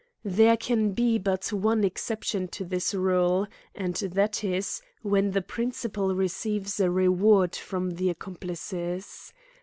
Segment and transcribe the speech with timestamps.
[0.25, 5.43] There can be but one exccpt tion to this rule, and that is, when the
[5.43, 9.31] principal receives a reward from the accomplices.